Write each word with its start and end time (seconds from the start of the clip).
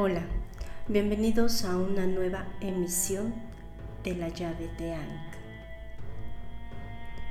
Hola, 0.00 0.22
bienvenidos 0.86 1.64
a 1.64 1.76
una 1.76 2.06
nueva 2.06 2.46
emisión 2.60 3.34
de 4.04 4.14
la 4.14 4.28
llave 4.28 4.70
de 4.78 4.94
Ankh. 4.94 5.34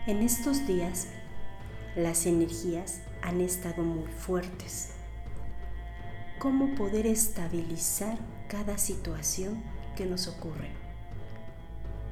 En 0.05 0.17
estos 0.17 0.67
días 0.67 1.07
las 1.95 2.25
energías 2.25 2.99
han 3.21 3.39
estado 3.39 3.83
muy 3.83 4.05
fuertes. 4.11 4.89
¿Cómo 6.39 6.75
poder 6.75 7.07
estabilizar 7.07 8.17
cada 8.49 8.77
situación 8.77 9.63
que 9.95 10.05
nos 10.05 10.27
ocurre? 10.27 10.71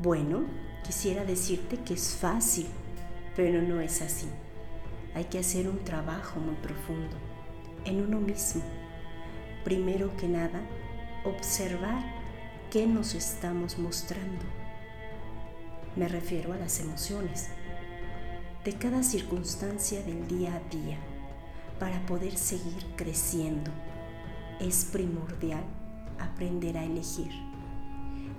Bueno, 0.02 0.46
quisiera 0.86 1.26
decirte 1.26 1.80
que 1.80 1.96
es 1.96 2.16
fácil, 2.16 2.68
pero 3.36 3.62
no 3.62 3.82
es 3.82 4.02
así. 4.02 4.30
Hay 5.16 5.26
que 5.26 5.40
hacer 5.40 5.68
un 5.68 5.84
trabajo 5.84 6.40
muy 6.40 6.56
profundo 6.56 7.18
en 7.84 8.00
uno 8.00 8.22
mismo 8.22 8.64
primero 9.66 10.16
que 10.16 10.28
nada, 10.30 10.62
observar 11.26 12.02
qué 12.70 12.86
nos 12.86 13.16
estamos 13.16 13.80
mostrando. 13.80 14.46
Me 15.96 16.08
refiero 16.08 16.54
a 16.54 16.58
las 16.58 16.80
emociones 16.80 17.50
de 18.64 18.74
cada 18.74 19.02
circunstancia 19.02 20.04
del 20.04 20.28
día 20.28 20.56
a 20.56 20.70
día 20.70 21.00
para 21.80 22.06
poder 22.06 22.38
seguir 22.38 22.86
creciendo. 22.96 23.72
Es 24.60 24.86
primordial 24.86 25.64
aprender 26.20 26.78
a 26.78 26.86
elegir 26.86 27.32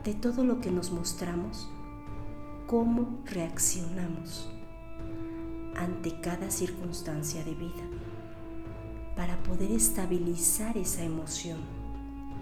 de 0.05 0.15
todo 0.15 0.45
lo 0.45 0.61
que 0.61 0.71
nos 0.71 0.93
mostramos, 0.93 1.69
cómo 2.69 3.19
reaccionamos 3.25 4.49
ante 5.75 6.21
cada 6.21 6.53
circunstancia 6.53 7.45
de 7.45 7.55
vida 7.55 7.83
para 9.17 9.43
poder 9.43 9.73
estabilizar 9.73 10.77
esa 10.77 11.03
emoción 11.03 11.59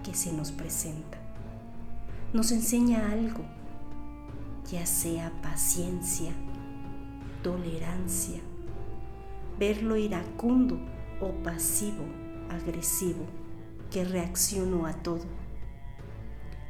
que 0.03 0.13
se 0.13 0.33
nos 0.33 0.51
presenta. 0.51 1.19
Nos 2.33 2.51
enseña 2.51 3.13
algo, 3.13 3.45
ya 4.71 4.85
sea 4.85 5.33
paciencia, 5.41 6.33
tolerancia, 7.43 8.41
verlo 9.59 9.97
iracundo 9.97 10.79
o 11.21 11.31
pasivo, 11.45 12.05
agresivo, 12.51 13.25
que 13.91 14.05
reacciono 14.05 14.87
a 14.87 14.95
todo. 14.95 15.25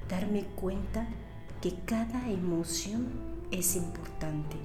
Darme 0.08 0.44
cuenta 0.54 1.08
que 1.62 1.74
cada 1.86 2.28
emoción 2.28 3.08
es 3.50 3.74
importante 3.74 4.58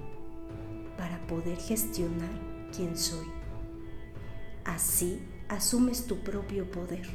para 0.98 1.26
poder 1.28 1.58
gestionar 1.58 2.30
quién 2.76 2.98
soy 2.98 3.39
Así 4.66 5.22
asumes 5.48 6.06
tu 6.06 6.20
propio 6.20 6.70
poder. 6.70 7.08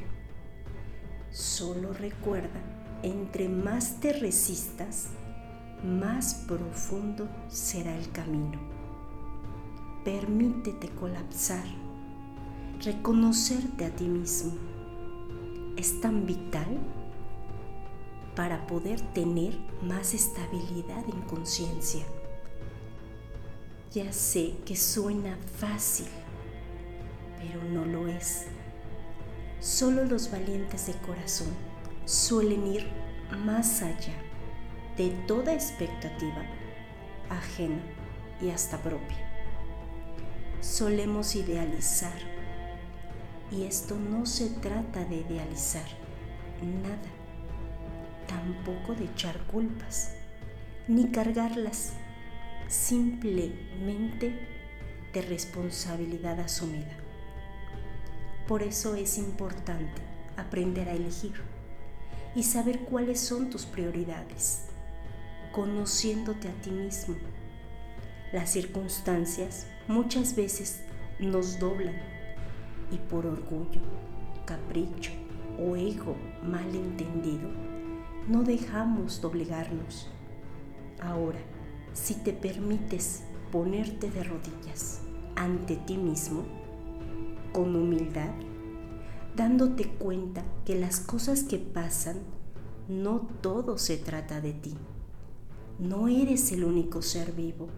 Solo 1.31 1.92
recuerda, 1.92 2.61
entre 3.03 3.48
más 3.48 4.01
te 4.01 4.12
resistas, 4.12 5.09
más 5.84 6.34
profundo 6.47 7.28
será 7.48 7.97
el 7.97 8.11
camino. 8.11 8.61
Permítete 10.05 10.89
colapsar, 10.91 11.64
reconocerte 12.83 13.84
a 13.84 13.91
ti 13.91 14.05
mismo. 14.05 14.53
Es 15.77 16.01
tan 16.01 16.25
vital 16.27 16.79
para 18.34 18.67
poder 18.67 19.01
tener 19.12 19.58
más 19.83 20.14
estabilidad 20.14 21.05
en 21.08 21.23
conciencia. 21.23 22.05
Ya 23.92 24.12
sé 24.12 24.56
que 24.64 24.77
suena 24.77 25.39
fácil 25.58 26.06
pero 27.45 27.62
no 27.64 27.84
lo 27.84 28.09
es. 28.09 28.47
Solo 29.61 30.05
los 30.05 30.30
valientes 30.30 30.86
de 30.86 30.95
corazón 30.95 31.48
suelen 32.05 32.67
ir 32.67 32.86
más 33.45 33.83
allá 33.83 34.14
de 34.96 35.11
toda 35.27 35.52
expectativa 35.52 36.42
ajena 37.30 37.80
y 38.41 38.51
hasta 38.51 38.79
propia. 38.79 39.17
Solemos 40.61 41.35
idealizar 41.35 42.18
y 43.51 43.64
esto 43.64 43.97
no 43.97 44.27
se 44.27 44.48
trata 44.51 45.05
de 45.05 45.17
idealizar 45.17 45.86
nada, 46.63 47.11
tampoco 48.27 48.95
de 48.95 49.05
echar 49.05 49.39
culpas, 49.47 50.14
ni 50.89 51.11
cargarlas, 51.11 51.92
simplemente 52.68 54.48
de 55.13 55.23
responsabilidad 55.23 56.41
asumida. 56.41 57.04
Por 58.48 58.62
eso 58.62 58.94
es 58.94 59.16
importante 59.16 60.02
aprender 60.36 60.88
a 60.90 60.92
elegir 60.92 61.32
y 62.34 62.42
saber 62.42 62.80
cuáles 62.80 63.20
son 63.20 63.48
tus 63.48 63.64
prioridades, 63.64 64.66
conociéndote 65.52 66.48
a 66.48 66.52
ti 66.60 66.70
mismo. 66.70 67.14
Las 68.32 68.50
circunstancias 68.50 69.66
muchas 69.88 70.36
veces 70.36 70.82
nos 71.18 71.58
doblan 71.58 71.94
y 72.90 72.98
por 72.98 73.24
orgullo, 73.24 73.80
capricho 74.44 75.12
o 75.58 75.76
ego 75.76 76.14
mal 76.42 76.68
entendido, 76.74 77.48
no 78.28 78.42
dejamos 78.42 79.22
doblegarnos. 79.22 80.11
Ahora, 81.00 81.38
si 81.94 82.14
te 82.14 82.32
permites 82.32 83.22
ponerte 83.50 84.11
de 84.11 84.24
rodillas 84.24 85.00
ante 85.36 85.76
ti 85.76 85.96
mismo, 85.96 86.64
con 87.55 87.77
humildad, 87.77 88.33
dándote 89.37 89.87
cuenta 89.89 90.42
que 90.67 90.75
las 90.75 90.98
cosas 90.98 91.45
que 91.45 91.59
pasan, 91.59 92.17
no 92.89 93.20
todo 93.41 93.79
se 93.79 93.97
trata 93.97 94.41
de 94.41 94.53
ti. 94.55 94.75
No 95.79 96.09
eres 96.09 96.51
el 96.51 96.65
único 96.65 97.01
ser 97.01 97.31
vivo. 97.31 97.69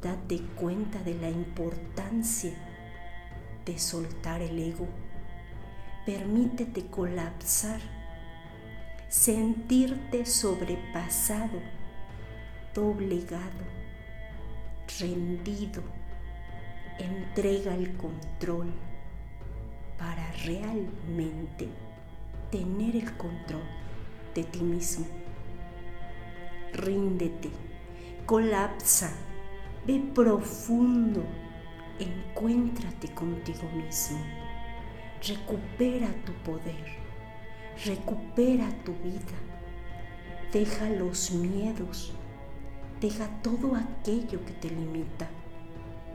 Date 0.00 0.40
cuenta 0.54 1.02
de 1.02 1.14
la 1.16 1.28
importancia 1.28 2.54
de 3.66 3.78
soltar 3.80 4.42
el 4.42 4.56
ego. 4.60 4.86
Permítete 6.06 6.86
colapsar, 6.86 7.80
sentirte 9.08 10.24
sobrepasado, 10.24 11.60
doblegado, 12.74 13.64
rendido 15.00 15.97
entrega 16.98 17.74
el 17.74 17.96
control 17.96 18.72
para 19.98 20.30
realmente 20.44 21.68
tener 22.50 22.96
el 22.96 23.16
control 23.16 23.62
de 24.34 24.44
ti 24.44 24.60
mismo. 24.60 25.06
Ríndete, 26.72 27.50
colapsa, 28.26 29.10
ve 29.86 30.02
profundo, 30.14 31.24
encuéntrate 31.98 33.08
contigo 33.14 33.68
mismo, 33.74 34.18
recupera 35.26 36.08
tu 36.24 36.32
poder, 36.44 36.98
recupera 37.84 38.68
tu 38.84 38.92
vida, 39.02 39.38
deja 40.52 40.88
los 40.90 41.32
miedos, 41.32 42.12
deja 43.00 43.26
todo 43.42 43.74
aquello 43.74 44.44
que 44.44 44.52
te 44.52 44.68
limita 44.68 45.28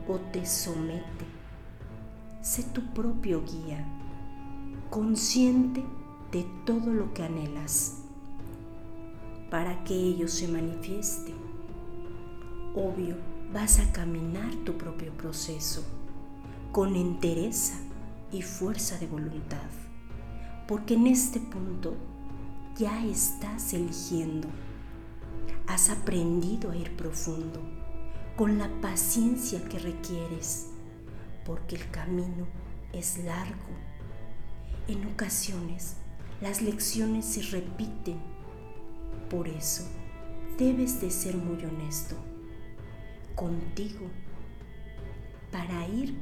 o 0.08 0.18
te 0.18 0.44
somete. 0.46 1.24
Sé 2.42 2.62
tu 2.62 2.82
propio 2.92 3.42
guía, 3.42 3.86
consciente 4.90 5.82
de 6.30 6.46
todo 6.66 6.92
lo 6.92 7.14
que 7.14 7.22
anhelas, 7.22 8.02
para 9.50 9.82
que 9.84 9.94
ello 9.94 10.28
se 10.28 10.48
manifieste. 10.48 11.32
Obvio, 12.74 13.16
vas 13.52 13.78
a 13.78 13.92
caminar 13.92 14.52
tu 14.64 14.76
propio 14.76 15.12
proceso 15.12 15.82
con 16.72 16.96
entereza 16.96 17.74
y 18.32 18.42
fuerza 18.42 18.98
de 18.98 19.06
voluntad, 19.06 19.70
porque 20.66 20.94
en 20.94 21.06
este 21.06 21.40
punto 21.40 21.94
ya 22.76 23.06
estás 23.06 23.72
eligiendo, 23.72 24.48
has 25.66 25.88
aprendido 25.88 26.72
a 26.72 26.76
ir 26.76 26.94
profundo 26.96 27.83
con 28.36 28.58
la 28.58 28.68
paciencia 28.80 29.62
que 29.68 29.78
requieres, 29.78 30.70
porque 31.44 31.76
el 31.76 31.88
camino 31.90 32.48
es 32.92 33.18
largo. 33.18 33.72
En 34.88 35.06
ocasiones 35.06 35.94
las 36.40 36.60
lecciones 36.60 37.24
se 37.24 37.42
repiten, 37.42 38.18
por 39.30 39.46
eso 39.46 39.84
debes 40.58 41.00
de 41.00 41.10
ser 41.10 41.36
muy 41.36 41.64
honesto 41.64 42.16
contigo. 43.36 44.06
Para 45.52 45.86
ir 45.86 46.18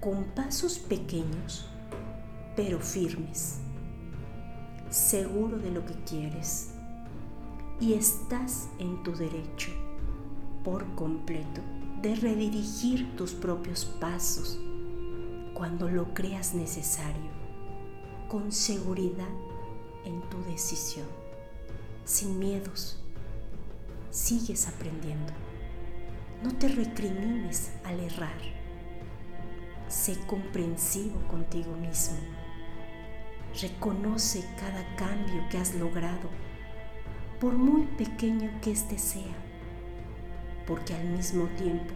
con 0.00 0.24
pasos 0.24 0.78
pequeños 0.78 1.66
pero 2.54 2.78
firmes, 2.78 3.58
seguro 4.90 5.58
de 5.58 5.70
lo 5.70 5.84
que 5.86 5.94
quieres 6.04 6.72
y 7.80 7.94
estás 7.94 8.68
en 8.78 9.02
tu 9.02 9.12
derecho 9.16 9.83
por 10.64 10.86
completo 10.94 11.60
de 12.00 12.14
redirigir 12.16 13.14
tus 13.16 13.34
propios 13.34 13.84
pasos 13.84 14.58
cuando 15.52 15.88
lo 15.88 16.12
creas 16.14 16.54
necesario, 16.54 17.30
con 18.28 18.50
seguridad 18.50 19.28
en 20.04 20.20
tu 20.28 20.42
decisión, 20.44 21.06
sin 22.04 22.38
miedos. 22.38 22.98
Sigues 24.10 24.66
aprendiendo. 24.68 25.32
No 26.42 26.54
te 26.56 26.68
recrimines 26.68 27.72
al 27.84 28.00
errar. 28.00 28.38
Sé 29.88 30.18
comprensivo 30.26 31.20
contigo 31.28 31.74
mismo. 31.76 32.18
Reconoce 33.60 34.44
cada 34.58 34.96
cambio 34.96 35.42
que 35.50 35.58
has 35.58 35.74
logrado, 35.74 36.28
por 37.40 37.54
muy 37.54 37.86
pequeño 37.96 38.50
que 38.60 38.72
éste 38.72 38.98
sea, 38.98 39.43
porque 40.66 40.94
al 40.94 41.04
mismo 41.04 41.46
tiempo 41.56 41.92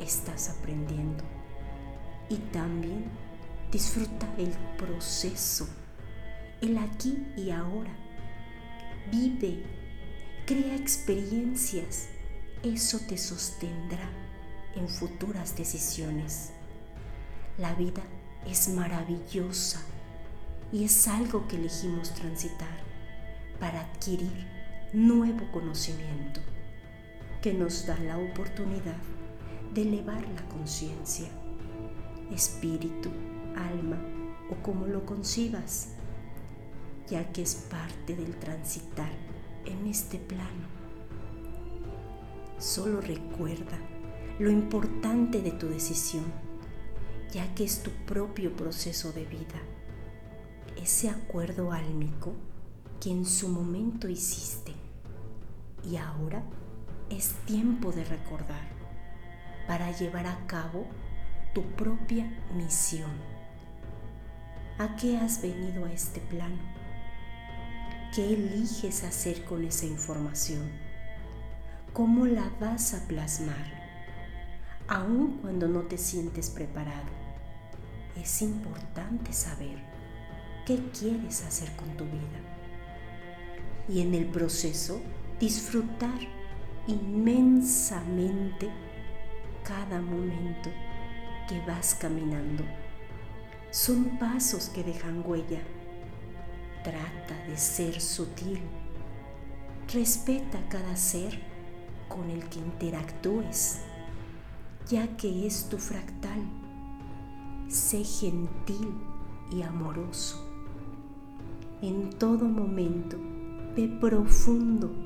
estás 0.00 0.48
aprendiendo. 0.50 1.24
Y 2.28 2.36
también 2.36 3.04
disfruta 3.70 4.26
el 4.38 4.50
proceso, 4.76 5.68
el 6.60 6.78
aquí 6.78 7.26
y 7.36 7.50
ahora. 7.50 7.94
Vive, 9.10 9.62
crea 10.46 10.74
experiencias. 10.74 12.08
Eso 12.62 12.98
te 13.08 13.16
sostendrá 13.16 14.10
en 14.74 14.88
futuras 14.88 15.56
decisiones. 15.56 16.50
La 17.58 17.74
vida 17.74 18.02
es 18.46 18.68
maravillosa 18.68 19.80
y 20.72 20.84
es 20.84 21.06
algo 21.06 21.46
que 21.46 21.56
elegimos 21.56 22.12
transitar 22.14 22.80
para 23.60 23.80
adquirir 23.80 24.46
nuevo 24.92 25.50
conocimiento 25.52 26.40
que 27.46 27.54
nos 27.54 27.86
da 27.86 27.96
la 28.00 28.18
oportunidad 28.18 28.96
de 29.72 29.82
elevar 29.82 30.20
la 30.30 30.48
conciencia, 30.48 31.28
espíritu, 32.32 33.08
alma 33.54 33.98
o 34.50 34.60
como 34.64 34.88
lo 34.88 35.06
concibas, 35.06 35.90
ya 37.06 37.30
que 37.32 37.42
es 37.42 37.54
parte 37.54 38.16
del 38.16 38.36
transitar 38.40 39.12
en 39.64 39.86
este 39.86 40.18
plano. 40.18 40.66
Solo 42.58 43.00
recuerda 43.00 43.78
lo 44.40 44.50
importante 44.50 45.40
de 45.40 45.52
tu 45.52 45.68
decisión, 45.68 46.24
ya 47.30 47.54
que 47.54 47.62
es 47.62 47.80
tu 47.80 47.92
propio 48.06 48.56
proceso 48.56 49.12
de 49.12 49.24
vida, 49.24 49.62
ese 50.76 51.10
acuerdo 51.10 51.70
álmico 51.70 52.32
que 53.00 53.12
en 53.12 53.24
su 53.24 53.48
momento 53.48 54.08
hiciste 54.08 54.72
y 55.88 55.96
ahora 55.96 56.42
es 57.10 57.32
tiempo 57.46 57.92
de 57.92 58.04
recordar 58.04 58.66
para 59.66 59.90
llevar 59.92 60.26
a 60.26 60.38
cabo 60.46 60.86
tu 61.54 61.62
propia 61.72 62.26
misión. 62.54 63.10
¿A 64.78 64.96
qué 64.96 65.16
has 65.16 65.40
venido 65.40 65.84
a 65.86 65.92
este 65.92 66.20
plano? 66.20 66.58
¿Qué 68.14 68.34
eliges 68.34 69.04
hacer 69.04 69.44
con 69.44 69.64
esa 69.64 69.86
información? 69.86 70.70
¿Cómo 71.92 72.26
la 72.26 72.50
vas 72.60 72.94
a 72.94 73.06
plasmar? 73.08 73.86
Aun 74.88 75.38
cuando 75.40 75.66
no 75.66 75.82
te 75.82 75.98
sientes 75.98 76.50
preparado, 76.50 77.08
es 78.20 78.42
importante 78.42 79.32
saber 79.32 79.78
qué 80.66 80.80
quieres 80.98 81.44
hacer 81.44 81.74
con 81.76 81.88
tu 81.96 82.04
vida. 82.04 82.40
Y 83.88 84.00
en 84.00 84.14
el 84.14 84.26
proceso 84.26 85.00
disfrutar 85.40 86.18
inmensamente 86.86 88.70
cada 89.64 90.00
momento 90.00 90.70
que 91.48 91.60
vas 91.66 91.94
caminando. 91.94 92.64
Son 93.70 94.18
pasos 94.18 94.68
que 94.68 94.82
dejan 94.82 95.22
huella. 95.24 95.62
Trata 96.84 97.46
de 97.48 97.56
ser 97.56 98.00
sutil. 98.00 98.60
Respeta 99.92 100.58
cada 100.68 100.96
ser 100.96 101.40
con 102.08 102.30
el 102.30 102.48
que 102.48 102.58
interactúes, 102.58 103.80
ya 104.88 105.16
que 105.16 105.46
es 105.46 105.68
tu 105.68 105.78
fractal. 105.78 106.40
Sé 107.68 108.04
gentil 108.04 108.94
y 109.50 109.62
amoroso. 109.62 110.44
En 111.82 112.10
todo 112.10 112.44
momento, 112.46 113.18
ve 113.76 113.88
profundo. 114.00 115.05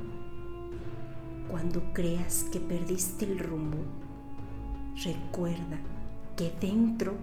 Cuando 1.50 1.92
creas 1.92 2.44
que 2.44 2.60
perdiste 2.60 3.24
el 3.24 3.40
rumbo, 3.40 3.78
recuerda 5.04 5.78
que 6.36 6.52
dentro 6.60 7.14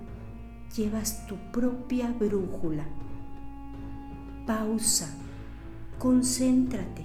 llevas 0.75 1.25
tu 1.27 1.37
propia 1.53 2.11
brújula. 2.11 2.83
Pausa, 4.45 5.07
concéntrate, 5.97 7.03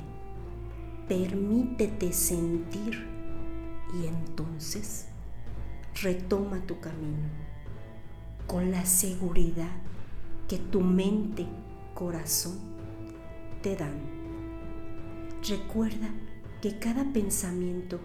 permítete 1.06 2.12
sentir 2.12 3.06
y 3.94 4.06
entonces 4.06 5.06
retoma 6.02 6.58
tu 6.66 6.80
camino 6.80 7.28
con 8.48 8.72
la 8.72 8.84
seguridad 8.84 9.70
que 10.48 10.58
tu 10.58 10.80
mente, 10.80 11.46
corazón 11.94 12.58
te 13.62 13.76
dan. 13.76 13.94
Recuerda 15.48 16.10
que 16.62 16.78
cada 16.78 17.04
pensamiento 17.12 17.98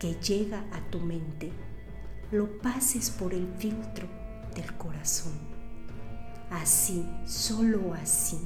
que 0.00 0.14
llega 0.14 0.64
a 0.72 0.80
tu 0.90 0.98
mente 0.98 1.52
lo 2.32 2.58
pases 2.58 3.10
por 3.10 3.32
el 3.32 3.46
filtro 3.58 4.08
del 4.56 4.76
corazón. 4.76 5.32
Así, 6.50 7.08
solo 7.24 7.94
así, 7.94 8.40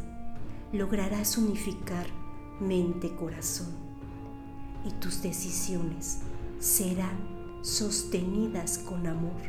lograrás 0.74 1.38
unificar 1.38 2.06
mente-corazón 2.60 3.74
y 4.84 4.90
tus 5.00 5.22
decisiones 5.22 6.18
serán 6.58 7.16
sostenidas 7.62 8.76
con 8.76 9.06
amor. 9.06 9.40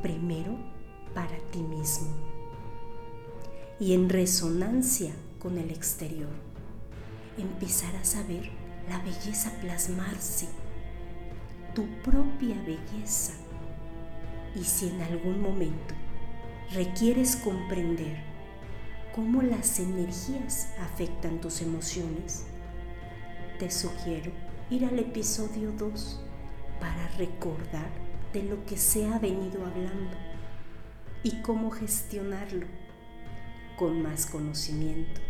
Primero 0.00 0.56
para 1.14 1.36
ti 1.50 1.60
mismo 1.60 2.08
y 3.78 3.92
en 3.92 4.08
resonancia 4.08 5.14
con 5.40 5.58
el 5.58 5.70
exterior. 5.70 6.55
Empezarás 7.38 8.16
a 8.16 8.22
ver 8.22 8.50
la 8.88 8.98
belleza 9.00 9.50
plasmarse 9.60 10.48
tu 11.76 11.86
propia 12.02 12.56
belleza. 12.62 13.34
Y 14.54 14.64
si 14.64 14.88
en 14.88 15.02
algún 15.02 15.42
momento 15.42 15.94
requieres 16.72 17.36
comprender 17.36 18.16
cómo 19.14 19.42
las 19.42 19.78
energías 19.78 20.70
afectan 20.80 21.38
tus 21.42 21.60
emociones, 21.60 22.46
te 23.58 23.70
sugiero 23.70 24.32
ir 24.70 24.86
al 24.86 24.98
episodio 24.98 25.70
2 25.72 26.20
para 26.80 27.08
recordar 27.18 27.90
de 28.32 28.44
lo 28.44 28.64
que 28.64 28.78
se 28.78 29.06
ha 29.06 29.18
venido 29.18 29.66
hablando 29.66 30.16
y 31.22 31.42
cómo 31.42 31.70
gestionarlo 31.70 32.66
con 33.76 34.00
más 34.00 34.24
conocimiento, 34.24 35.20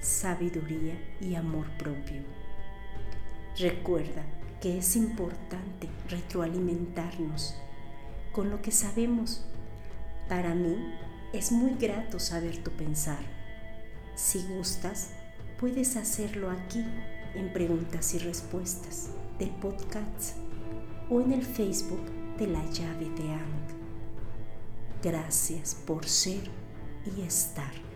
sabiduría 0.00 0.94
y 1.20 1.34
amor 1.34 1.66
propio. 1.78 2.22
Recuerda 3.58 4.24
que 4.60 4.78
es 4.78 4.96
importante 4.96 5.88
retroalimentarnos 6.08 7.54
con 8.32 8.50
lo 8.50 8.62
que 8.62 8.70
sabemos. 8.70 9.44
Para 10.28 10.54
mí 10.54 10.94
es 11.32 11.52
muy 11.52 11.74
grato 11.74 12.18
saber 12.18 12.62
tu 12.62 12.70
pensar. 12.70 13.20
Si 14.14 14.42
gustas, 14.46 15.10
puedes 15.58 15.96
hacerlo 15.96 16.50
aquí 16.50 16.84
en 17.34 17.52
preguntas 17.52 18.14
y 18.14 18.18
respuestas 18.18 19.10
del 19.38 19.50
podcast 19.50 20.36
o 21.08 21.20
en 21.20 21.32
el 21.32 21.44
Facebook 21.44 22.04
de 22.38 22.46
la 22.46 22.64
llave 22.70 23.08
de 23.10 23.32
Ang. 23.32 23.80
Gracias 25.02 25.74
por 25.74 26.06
ser 26.06 26.42
y 27.16 27.22
estar. 27.22 27.89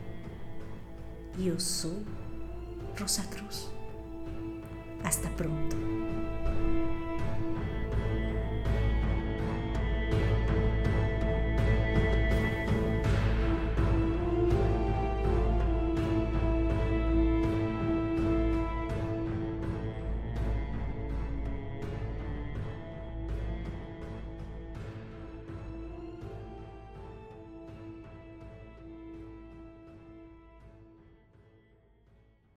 Yo 1.38 1.58
soy 1.58 2.04
Rosa 2.96 3.24
Cruz. 3.28 3.68
Hasta 5.02 5.28
pronto. 5.30 5.76